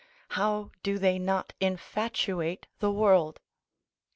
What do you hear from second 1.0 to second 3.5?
not infatuate the world?